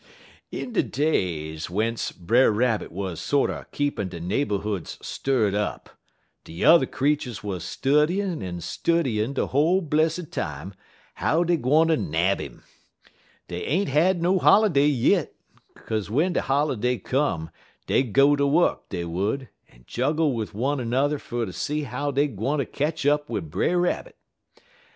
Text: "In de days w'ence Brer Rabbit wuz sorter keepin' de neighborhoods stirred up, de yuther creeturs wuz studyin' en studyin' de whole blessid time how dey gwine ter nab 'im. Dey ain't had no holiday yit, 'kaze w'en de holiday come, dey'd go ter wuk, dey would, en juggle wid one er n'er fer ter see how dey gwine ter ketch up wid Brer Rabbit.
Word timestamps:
"In 0.51 0.73
de 0.73 0.81
days 0.81 1.67
w'ence 1.67 2.11
Brer 2.11 2.51
Rabbit 2.51 2.91
wuz 2.91 3.17
sorter 3.19 3.67
keepin' 3.71 4.09
de 4.09 4.19
neighborhoods 4.19 4.97
stirred 4.99 5.53
up, 5.53 5.91
de 6.43 6.53
yuther 6.53 6.87
creeturs 6.87 7.43
wuz 7.43 7.59
studyin' 7.63 8.41
en 8.41 8.61
studyin' 8.61 9.35
de 9.35 9.45
whole 9.45 9.79
blessid 9.79 10.31
time 10.31 10.73
how 11.13 11.43
dey 11.43 11.55
gwine 11.55 11.89
ter 11.89 11.95
nab 11.97 12.41
'im. 12.41 12.63
Dey 13.47 13.63
ain't 13.63 13.89
had 13.89 14.23
no 14.23 14.39
holiday 14.39 14.87
yit, 14.87 15.35
'kaze 15.75 16.07
w'en 16.07 16.33
de 16.33 16.41
holiday 16.41 16.97
come, 16.97 17.51
dey'd 17.85 18.11
go 18.11 18.35
ter 18.35 18.47
wuk, 18.47 18.89
dey 18.89 19.05
would, 19.05 19.49
en 19.71 19.83
juggle 19.85 20.33
wid 20.33 20.51
one 20.51 20.81
er 20.81 20.85
n'er 20.85 21.19
fer 21.19 21.45
ter 21.45 21.51
see 21.51 21.83
how 21.83 22.09
dey 22.09 22.25
gwine 22.25 22.57
ter 22.57 22.65
ketch 22.65 23.05
up 23.05 23.29
wid 23.29 23.51
Brer 23.51 23.77
Rabbit. 23.77 24.15